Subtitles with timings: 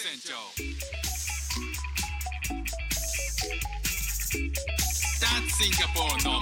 [0.00, 0.32] 船長。
[5.18, 6.38] That's Singapore normal.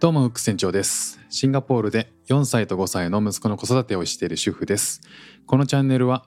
[0.00, 1.18] どうも副船長です。
[1.30, 5.00] シンガポールで4歳と5歳の息子の子育てをしている主婦です。
[5.46, 6.26] このチャンネルは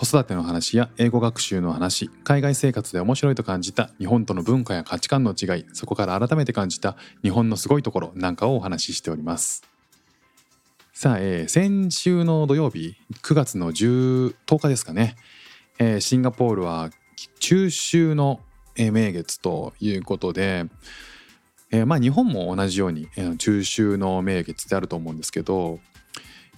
[0.00, 9.62] 子育ての話や英語学習の話海外生活で面白いと感じた日本との文化や価値観の違いそこから改めて感じた日本のすごいところなんかをお話ししております。
[10.94, 15.16] さあ、えー先週の土曜日9月の10 10日ですかね、
[15.78, 16.88] えーシンガポールは
[17.38, 18.40] 中秋の
[18.78, 20.64] 名月ということで、
[21.72, 25.78] えーまあ日本も同じように、えー中秋の名月ってあると思うんですけど、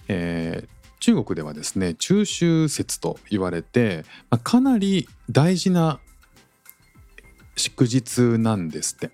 [0.07, 0.72] えー
[1.03, 5.99] 中国ではですね中秋節と言われて、まあ、かなり大事な
[7.57, 9.11] 祝日なんですって。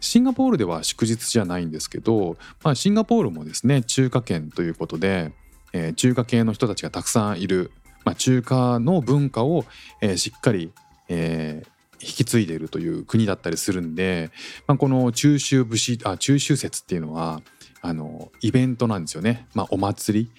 [0.00, 5.32] シンガポールでは祝日じゃないんですけど、まあ、シンガポールもですね中華圏ということで、
[5.72, 7.72] えー中華系の人たちがたくさんいる、
[8.04, 9.64] まあ、中華の文化を、
[10.02, 10.70] えーしっかり、
[11.08, 14.30] えー引き継いでいるという国だったりするんで、
[14.66, 17.40] まあ、この中秋節あ中秋節っていうのは
[17.80, 20.30] あのイベントなんですよね、まあ、お祭り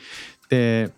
[0.50, 0.92] で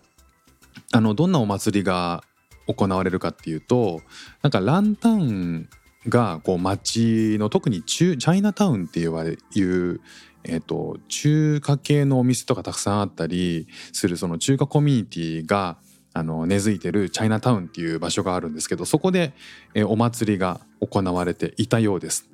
[0.92, 2.22] あのどんなお祭りが
[2.66, 4.00] 行われるかっていうと
[4.42, 5.68] なんかランタン
[6.08, 10.00] がこう街の特に中チャイナタウンって言われいう、
[10.44, 15.76] えー、と中華系のお店とかたくさんあったりするその中華コミュニティが
[16.12, 19.32] あの根付いてるチャイナタウンっていう場所があるんですけどそこで、
[19.74, 22.28] えーお祭りが行われていたようです。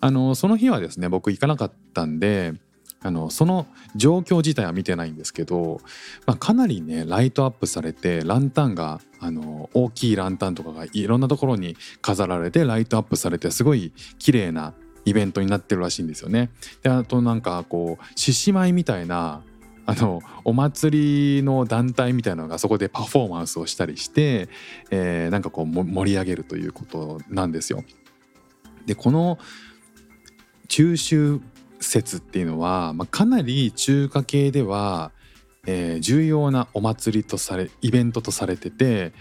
[0.00, 2.54] あのその日はですね僕行かなかったんで
[3.02, 5.80] あのその状況自体は見てないんですけど、
[6.26, 14.74] まあ、かなりねライトアップされてランタンがあの大きいランタンとかがいろんなところに飾られてライトアップされてすごい綺麗な
[15.06, 16.50] イベントになってるらしいんですよね。
[16.82, 19.42] であとなんかこう獅子舞みたいな
[19.86, 24.48] あのお祭りの団体みたいなのがそこでパフォーマンスをしたりして、
[24.90, 27.82] えーなんかこう盛り上げるということなんですよ。
[28.86, 29.38] でこの
[30.68, 31.40] 中秋
[31.80, 35.12] 節っていうのは、まあ、かなり中華系では、
[35.66, 39.12] えー重要なお祭りとされイベントとされてて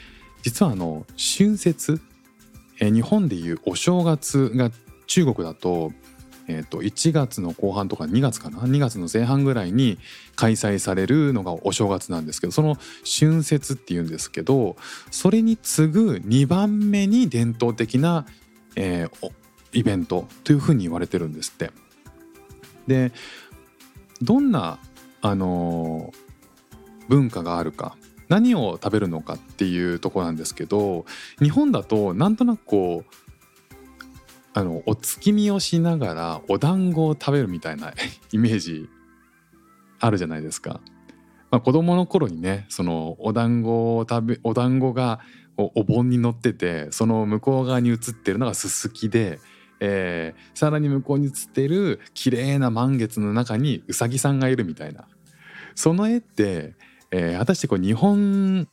[0.41, 2.01] 実はあの春節、
[2.79, 4.71] えー日本でいうお正月が
[5.07, 5.91] 中国だと,、
[6.47, 9.97] えー、と1月の後半とか2月かな2月の前半ぐらいに
[10.35, 12.77] 開催されるのがお正月なんですけどその
[13.19, 14.77] 春節っていうんですけど
[15.11, 18.25] それに次ぐ2番目に伝統的な、
[18.75, 19.31] えー
[19.71, 21.71] イベントというふうに言われてるんですって。
[22.89, 23.13] で
[24.21, 24.79] どんな、
[25.21, 26.29] あのー
[27.09, 27.97] 文化があるか
[28.29, 31.05] 何を食べるのかっていうとこなんですけど
[31.41, 33.13] 日本だとなんとなくこう
[34.53, 37.93] あのお月見をしながらお団子を食べるみたいな
[38.31, 38.87] イメージ
[39.99, 40.79] あるじゃないですか。
[41.51, 45.19] まあ、子供の頃にねそのお団子を食べお団子が
[45.57, 49.39] おお盆に乗っててその向こう側に映ってるのがすすきで、
[49.79, 55.07] えーさらに向こうに映ってる綺麗な満月の中にうさぎさんがいるみたいな。
[55.75, 56.73] その絵って、
[57.11, 58.67] えー果たしてこう日本、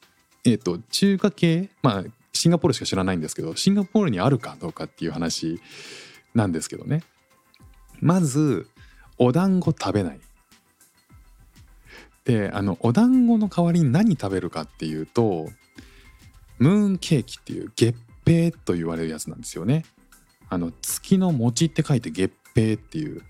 [0.44, 5.60] えー、と中華系まあシンガポールしか知らないんですけどシンガポールにあるかどうかっていう話
[6.34, 7.02] なんですけどね。
[8.00, 8.66] まず
[9.18, 10.20] お団子食べない。
[12.24, 15.48] であのお団子の代わりに何食べるかっていうと
[16.58, 17.94] ムーンケーキっていう月
[18.26, 19.84] 餅と言われるやつなんですよね。
[20.48, 23.22] あの月の餅って書いて月餅っていう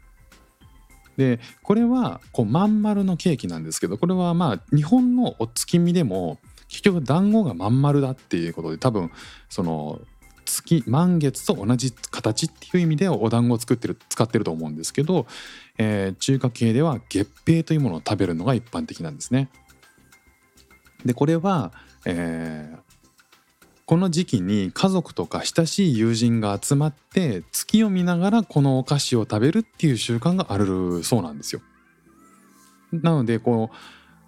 [1.17, 6.39] でこれはこうまん丸のケーキなんですけどこれはまあ日本のお月見でも
[6.69, 9.11] 結局団子がまん丸だっていうことで多分
[9.49, 10.01] その
[10.45, 15.27] 月満月と同じ形っていう意味でお団子を作ってる使ってると思うんですけど、
[15.77, 19.49] えー中華系では月餅というものを食べるのが一般的なんですね。
[21.05, 21.73] でこれは、
[22.05, 22.86] えー
[23.87, 31.63] この時期に家族とか親しい友人が集まって月を見ながらこのお菓子を食べるっていう習慣があるそうなんですよ。
[32.93, 33.77] なのでこう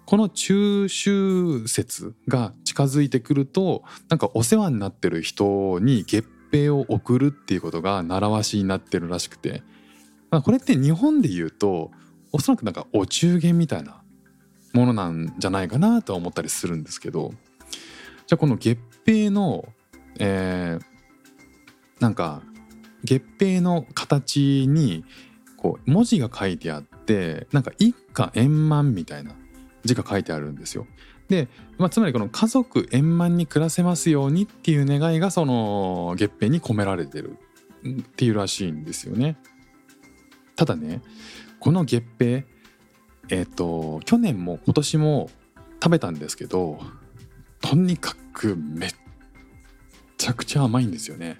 [0.05, 9.61] この中秋節が近づいてくるとなんかお世話になってる人に月餅を送るっていうことが習わしになってるらしくて、
[10.31, 11.91] まあ、これって日本で言うと
[12.31, 14.01] おそらくなんかお中元みたいな
[14.73, 17.33] ものなんじゃないかなとは思ったりするんですけど
[18.25, 18.79] じゃあこの月
[19.11, 19.65] 餅の、
[20.19, 20.89] えー
[21.99, 22.41] なんか
[23.03, 25.03] 月餅の形に
[25.57, 29.35] こう文字が書いてあってなんか一家円満みたいな
[29.83, 30.87] 字が書いてあるんですよ。
[31.27, 31.47] で、
[31.77, 37.37] まあ、つまりこの家族円満に暮らせますようにっていう願いがその月餅に込められてる
[37.85, 39.37] っていうらしいんですよね。
[40.55, 41.01] ただね
[41.59, 42.45] この月餅
[43.29, 45.29] えっ、と去年も今年も
[45.81, 46.79] 食べたんですけど
[47.61, 48.91] とにかくめっ
[50.17, 51.37] ちゃくちゃ甘いんですよね。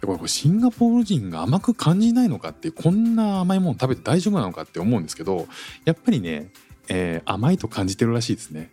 [0.00, 5.48] これシンガポール人が甘く感じないのかってこんな甘いもの食べて大丈夫なのかって思うんですけど
[5.84, 6.50] やっぱりね、
[6.88, 8.70] えー甘いと感じてるらしいですね。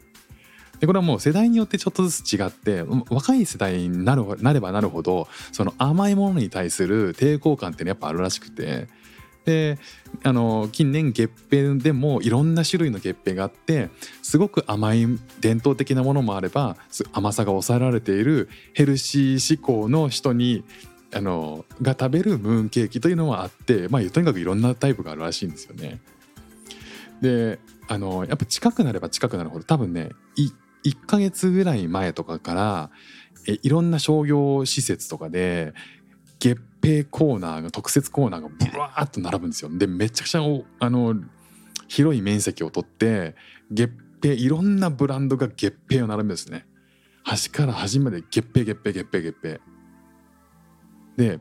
[0.79, 4.15] でこれはもう世代によってちょっとずつ違って若い世代にな
[4.53, 8.87] ればなるほどその甘いものに対する抵抗感っていうのはやっぱあるらしくて
[9.45, 9.77] で
[10.23, 13.89] あの近年月餅でもいろんな種類の月餅があって
[14.21, 15.05] すごく甘い
[15.39, 16.77] 伝統的なものもあれば
[17.13, 20.63] 甘さが抑えられているヘルシー志向の人に
[21.13, 26.01] あのが食べるムーンケーキというのはあって、まあ、とにかくいろんなタイプがあるらしいんですよね。
[27.21, 32.89] であのやっぱ近くなれば近くなるほど多分ね1ヶ月ぐらい前とかから
[33.47, 35.73] えいろんな商業施設とかで
[36.39, 39.69] 月餅コーナーが特設コーナーがブワーッと並ぶんですよ。
[39.75, 40.41] でめちゃくちゃ
[40.79, 41.15] あの
[41.87, 43.35] 広い面積を取って
[43.71, 43.91] 月
[44.21, 46.65] 餅いろんなブランドが月餅を並ぶんですね。
[47.23, 49.59] 端から端まで月餅月餅月餅月餅。
[51.17, 51.39] で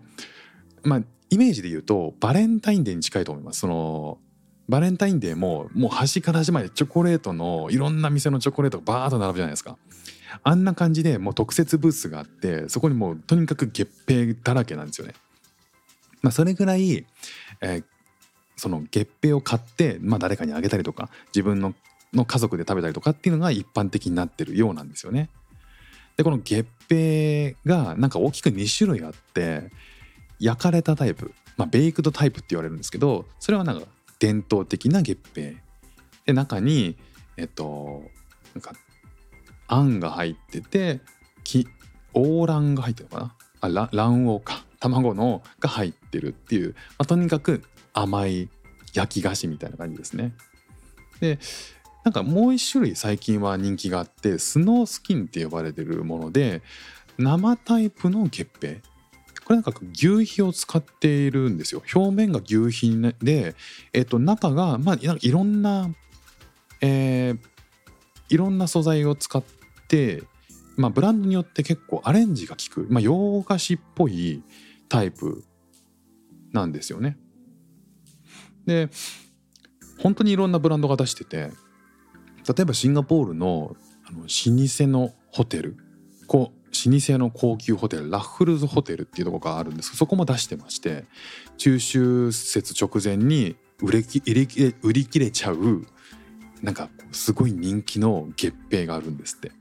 [0.82, 3.60] まあイメージで言うとバレンタインデーに近いと思います。
[3.60, 4.18] その
[4.66, 9.76] バレンタインデーももう端から端までチョコレートのいろんな店のチョコレートがバーッと並ぶじゃないですか。
[10.42, 15.14] あんな感じでもう特設ブースがあってそこにもうとにかく月餅だらけなんですよね。
[16.24, 17.06] まあ、それぐらい、
[17.60, 17.84] えー
[18.56, 21.74] その月餅を買って、まあ、誰かにあげたりとか自分の
[22.12, 25.28] の家族で食べたりとかっていうのが一般的になってるようなんですよね。
[26.16, 29.72] でこの月餅がなんか大きく2種類あって
[30.38, 33.86] 焼かれたタイプ、まあ、ベイクドタイプって言われるんですけどそれはなんか
[34.20, 35.56] 伝統的な月餅。
[36.26, 36.96] で中に
[37.36, 38.04] えっと
[38.54, 38.72] なんか
[39.66, 41.00] あんが入ってて
[41.42, 41.66] き
[42.14, 43.82] 黄卵が入ってるのかな？
[43.82, 44.64] あ卵黄か。
[44.88, 48.48] 卵のが入ってるっていう、まあ、とにかく甘い
[48.92, 50.32] 焼き菓子みたいな感じですね。
[51.20, 51.38] で
[52.04, 56.60] なんかもう一種類最近は人気があってスノースキンって呼ばれてるもので
[57.16, 58.82] 生タイプの月餅
[59.46, 61.82] これなんか牛皮を使っているんですよ。
[61.94, 63.54] 表面が牛皮で、
[63.92, 65.90] えっと、中が、まあ、いろんな、
[66.80, 67.38] えー
[68.28, 69.42] いろんな素材を使っ
[69.88, 70.22] て、
[70.76, 74.42] まあ、ブランドによって結構アレンジが効く、まあ、洋菓子っぽい
[74.88, 75.44] タイプ
[76.52, 77.18] なんですよね。
[78.66, 78.88] で
[79.98, 81.50] 本当にいろんなブランドが出してて
[82.48, 83.76] 例えばシンガポールの
[84.06, 85.76] あの老舗のホテル
[86.26, 91.04] こう老舗の高級ホテルラッフルズホテルっていうところがあるんですけどそこも出してまして
[91.56, 95.86] 中秋節直前に売れき売り切れ売り切れちゃう
[96.62, 99.52] なんかすごい人気の月餅があるんですって。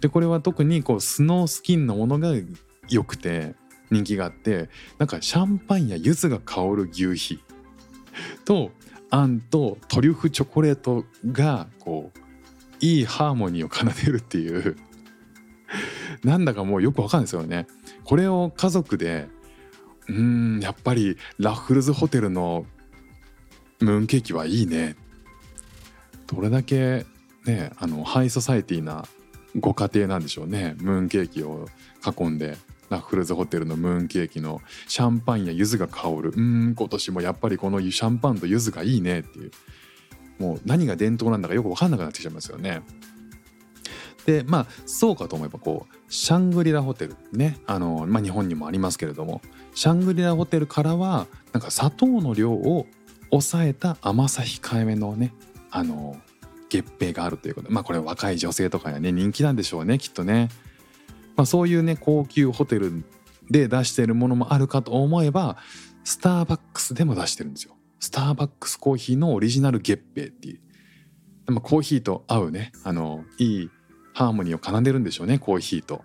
[0.00, 2.34] でこれは特にこうスノースキンのものが
[2.90, 3.54] 良くて
[3.90, 4.68] 人気があって
[4.98, 7.40] なんかシャンパンや柚子が香る牛皮。
[8.44, 8.70] と
[9.10, 12.18] あんとトリュフチョコレートがこう
[12.80, 14.76] いいハーモニーを奏でるっていう。
[16.24, 17.66] なんだかもうよくわかんないですよね。
[18.04, 19.28] これを家族で
[20.08, 22.66] うんやっぱりラッフルズホテルの
[23.80, 24.96] ムーンケーキはいいね。
[26.26, 27.06] どれだけ
[27.44, 29.04] ねあのハイソサエティな
[29.58, 30.74] ご家庭なんでしょうね。
[30.78, 31.68] ムーンケーキを
[32.04, 32.56] 囲んで。
[32.88, 36.32] ラッフルズホテルのムーンケーキのシャンパンや柚子が香る。
[36.36, 39.50] うん今年もやっぱりこのシャンパンと柚子がいいねっていう。
[40.38, 42.82] もう何が伝統なんだかよく分かんなくなってきちゃいますよね。
[44.26, 47.58] でまあそうかと思えばこうシャングリラホテルね。
[47.66, 49.40] あの、まあ、日本にもありますけれども。
[49.74, 52.86] シャングリラホテルからはなんか砂糖の量を
[53.30, 55.34] 抑えた甘さ控えめのね
[55.70, 56.16] あの
[56.70, 57.68] 月餅があるということ。
[57.68, 60.48] でまあこれ若い女性とかにはね人気なんでしょうねきっとね。
[61.36, 63.04] まあ、そういうね高級ホテル
[63.50, 65.56] で出してるものもあるかと思えば
[66.04, 67.76] スターバックスでも出してるんですよ。
[68.00, 70.60] スターバックスコーヒーのオリジナル月餅っていう。
[71.52, 73.70] まあ、コーヒーと合うねあのいい
[74.14, 76.02] ハーモニーを奏でるんでしょうねコーヒーと。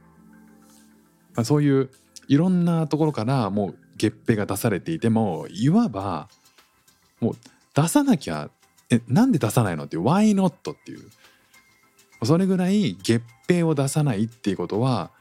[1.36, 1.90] まあ、そういう
[2.28, 6.30] いろんなところからもう月餅が出されていてもいわば
[7.20, 7.34] もう
[7.74, 8.50] 出さなきゃ
[8.90, 10.74] えなんで出さないのっていう Why not?
[10.74, 11.10] っていう
[12.24, 15.12] それぐらい月餅を出さないっていうことは、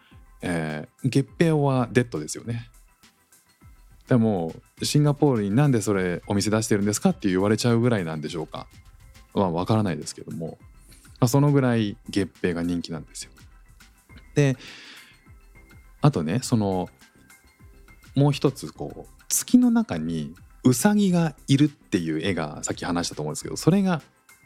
[0.43, 2.69] えー月餅はデッドですよね。
[4.09, 8.67] でもシンガポールになんでそれお店出してるんですかって言われちゃうぐらいなんでしょうか
[9.35, 10.59] まあわからないですけども、
[11.21, 13.31] まあ、そのぐらい月餅が人気なんですよ。
[14.35, 14.57] で
[16.01, 16.89] あとねその
[18.17, 24.03] もう一つこう月の中にウサギがいるっていう絵がさっき話したと思うんですけどそれが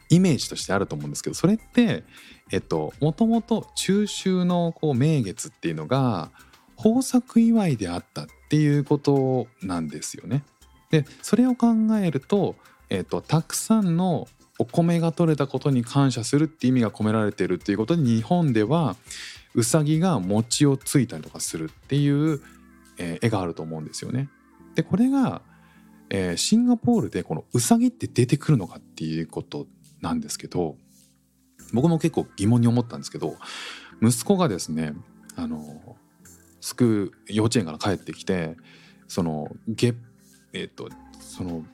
[0.09, 2.03] イメージとしてあると思うんですけどそれって
[2.51, 6.31] えっともともと中秋のこう名月っていうのが
[6.77, 10.43] 豊作祝いであったっていうことなんですよね。
[10.91, 11.67] でそれを考
[12.01, 12.55] えると,、
[12.89, 14.27] えーと、たくさんの
[14.59, 18.95] お米が取れたことに感謝するって意味が込められてるっていうことで日本では
[19.53, 22.41] うさぎが餅をついたりとかするっていう、
[22.97, 24.29] えー、絵があると思うんですよね。
[24.75, 25.41] でこれが、
[26.09, 29.67] えー、シンガポールでこのうさぎって出てくるのかっていうこと
[30.01, 30.75] なんですけど
[31.73, 33.35] 僕も結構疑問に思ったんですけど
[34.01, 34.93] 息子がですね
[35.35, 35.95] あの
[36.61, 38.55] すく幼稚園から帰ってきて
[39.07, 39.93] そのげ
[40.53, 41.65] えっ、とその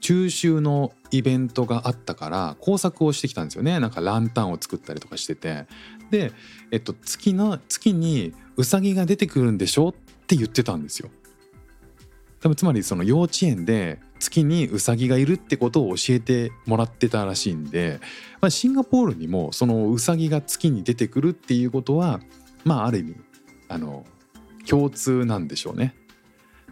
[0.00, 5.66] 中秋のイベントがあったから工作をしてきたんですよねなんかランタンを作ったりとかしてて
[6.10, 6.32] で、
[6.70, 9.92] えっと、月の月にうさぎが出てくるんでしょっ
[10.26, 11.10] て言ってたんですよ。
[12.40, 18.00] 多分つまりその幼稚園で月にウサギがいるってことを教えてもらってたらしいんで、
[18.40, 22.20] まあ、シンガポールにもそのウサギが月に出てくるっていうことは
[22.64, 23.16] まあある意味
[23.68, 24.04] あの
[24.68, 25.94] 共通なんでしょうね。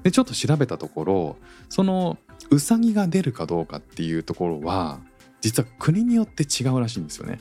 [0.02, 1.36] でちょっと調べたところ
[1.68, 2.18] その
[2.50, 5.00] ウサギが出るかどうかっていうところは
[5.40, 7.38] 実は国によって違うらしいんですよね。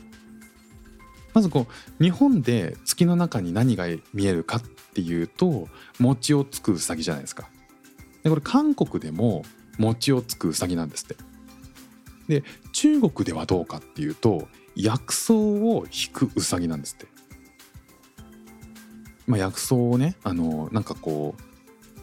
[1.33, 1.67] まずこ
[1.99, 4.61] う日本で月の中に何が見えるかっ
[4.93, 5.67] ていうと
[5.99, 7.49] 餅をつくウサギじゃないですか。
[8.23, 9.43] でこれ韓国でも
[9.77, 11.15] 餅をつくウサギなんですって。
[12.27, 17.07] で中国ではどうかっていうと薬草を引くウサギなんですって。
[19.25, 21.35] まあ、薬草をねあのなんかこ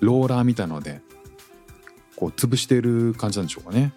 [0.01, 1.03] うローラーみたいので
[2.17, 3.93] こう潰してる感じなんでしょうかね。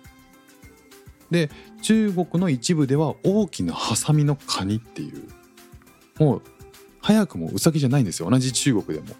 [1.31, 1.49] で
[1.81, 5.27] 中国の一部では大きなハサミのカニっていう
[6.19, 6.41] もう
[7.01, 9.15] 早くもウサギじゃないんですよ同じ中国でも。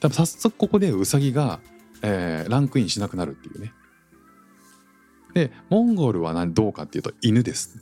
[0.00, 1.60] 多分早速ここでウサギが、
[2.06, 3.72] えー、ランクインしなくなるっていうね。
[5.32, 7.78] でモンゴルは何どうかっていうと犬です。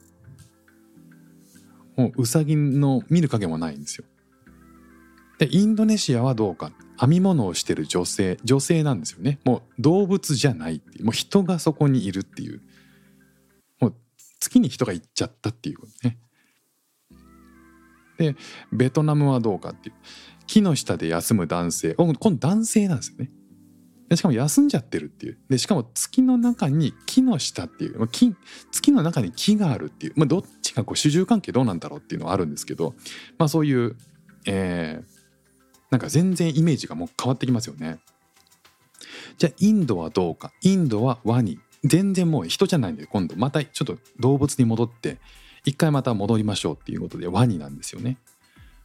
[1.96, 4.04] もうウサギの見る影もないんですよ。
[5.38, 6.72] でインドネシアはどうか。
[7.00, 9.40] 編み物をしてる女性女性なんですよね。
[9.44, 11.06] もう動物じゃないっていう。
[11.06, 12.62] もう人がそこにいるっていう。
[13.80, 13.94] もう
[14.38, 16.18] 月に人が行っちゃったっていうことね。
[18.18, 18.36] で
[18.72, 19.96] ベトナムはどうかっていう。
[20.46, 21.94] 木の下で休む男性。
[21.94, 23.32] 今度男性なんですよね。
[24.12, 25.38] でしかも休んじゃってるっていう。
[25.48, 28.06] でしかも月の中に木の下っていう。
[28.08, 28.34] 木
[28.70, 32.94] 月の中に木があるっていう、まあ、どっちがこう主従関係どうなんだろうっていうのはあるんですけど、
[33.38, 33.96] まあ、そういう、
[34.44, 35.04] えー、
[35.88, 38.00] なんか全然イメージがもう変わってきますよね。
[39.38, 40.52] じゃあインドはどうか。
[40.60, 41.58] インドはワニ。
[41.82, 43.34] 全然もう人じゃないんで今度。
[43.36, 45.20] またちょっと動物に戻って
[45.64, 48.18] 一回また戻りましょうっていうことでワニなんですよね。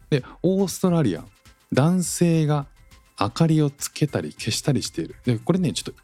[0.10, 1.26] でオーストラリア。
[1.74, 2.68] 男性が
[3.20, 6.02] 明かりをつけたり消したりしているでこれねちょっと、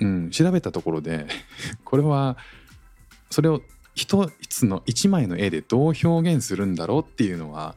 [0.00, 1.26] うん、調べたところで
[1.84, 2.36] これは
[3.30, 3.62] それを
[3.94, 7.74] 一つの一枚の絵でどう表現するんだろうっていうのは、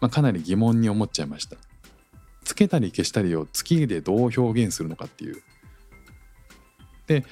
[0.00, 1.56] まあ、かなり疑問に思っちゃいました。
[2.44, 5.42] つけたり消したりを月でどう表現するのかっていう。
[7.06, 7.24] で、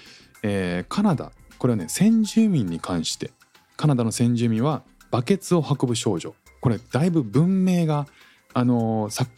[0.42, 3.30] えー、カナダこれはね先住民に関して
[3.76, 8.06] カナダの先住民はバケツを運ぶ少女これだいぶ文明が
[8.54, 9.28] あのー、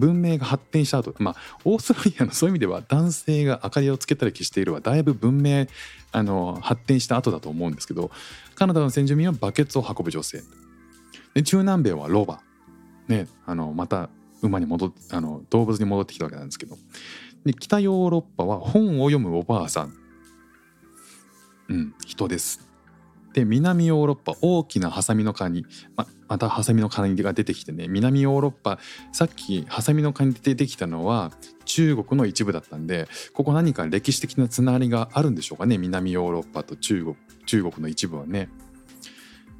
[0.00, 5.66] 文明が発展した後まあオーストラリアのそういう意味では男性が明かりをつけたり消しているはだいぶ文明
[6.12, 8.10] あの、発展した後だと思うんですけど
[8.56, 10.42] カナダの先住民はバケツを運ぶ女性。
[11.34, 12.40] で中南米はロバ。
[13.08, 14.10] ねあのまた
[14.42, 16.76] 馬に戻あの動物に戻ってきたわけなんですけど。
[17.44, 19.94] で北ヨーロッパは本を読むおばあさん。
[21.68, 22.69] うん人です。
[23.32, 25.64] で南ヨーロッパ大きなハサミのカニ
[25.96, 28.78] ままたハサミのカニが出てきてね南ヨーロッパ
[29.12, 31.32] さっきハサミのカニで出てきたのは
[31.64, 38.48] 中国の一部だったんでここ何か歴史的なつながりがあるんでしょうかね南ヨーロッパと中国中国の一部はね。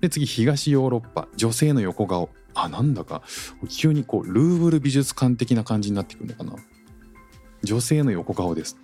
[0.01, 2.31] で次東ヨーロッパ女性の横顔。
[2.55, 3.23] あなんだか
[3.69, 6.55] 急にこうルーブル美術館的な感じになってくるのかな。
[7.63, 8.77] 女性の横顔です。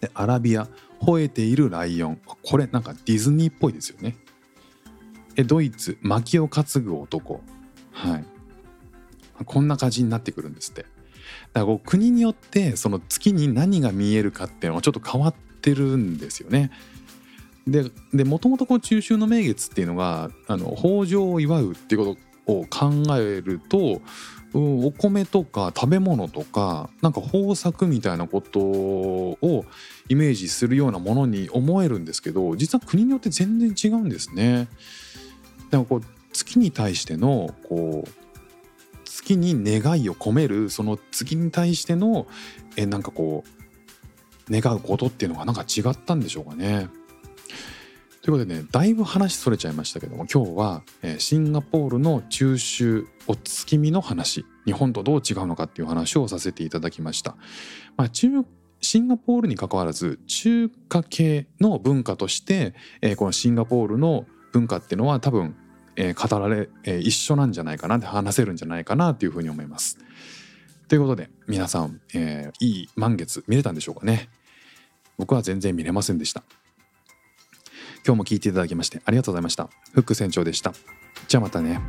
[0.00, 0.68] でアラビア。
[1.00, 2.20] 吠えているライオン。
[2.42, 4.16] これなんかディズニーっぽいですよね。
[5.36, 7.40] えドイツ薪を担ぐ男。
[7.92, 8.24] はい。
[9.44, 10.82] こんな感じになってくるんですって。
[10.82, 16.70] だからこう国によってその月に何が見えるかっていうのはちょっと変わってるんですよね。
[17.66, 24.00] でもともとこの中秋の名月っていうのがあの豊穣を祝うっていうことを考えると
[24.54, 29.64] お米とか食べ物とかなんか豊作みたいなことを
[30.08, 34.68] イメージするようなものに思えるんですけど実は国によって全然違うんですね。
[35.70, 38.08] だかこう月に対してのこう
[39.04, 42.26] 月に願いを込めるその月に対しての
[42.76, 43.54] えなんかこう
[44.50, 46.88] 願うことっていうのがなんか違ったんでしょうかね。
[48.24, 57.36] ということでねだいぶ話それちゃいましたけども今日は、えー、シンガポールの中秋お月見の話日本とどう違うのかっていう話をさせていただきました。
[57.98, 65.54] まあ、シンガポールに関わらず中華系の文化として、えーこのシンガポールの文化っていうのは多分、
[65.96, 69.98] えー語られ、えー一緒なんじゃないかなって話せるんじゃないかなっていうふうに思います。
[70.88, 74.30] ということで皆さん、えいい満月見れたんでしょうかね
[75.18, 76.42] 僕は全然見れませんでした
[78.06, 79.68] 今日も聞いていただきましてありがとうございました。
[79.92, 80.72] フック船長でした。
[81.28, 81.80] じゃあまたね。